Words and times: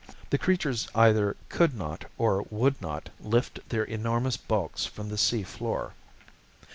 The 0.31 0.39
creatures 0.39 0.87
either 0.95 1.37
could 1.49 1.75
not 1.75 2.05
or 2.17 2.47
would 2.49 2.81
not 2.81 3.11
lift 3.19 3.59
their 3.69 3.83
enormous 3.83 4.35
bulks 4.35 4.83
from 4.83 5.09
the 5.09 5.15
sea 5.19 5.43
floor. 5.43 5.93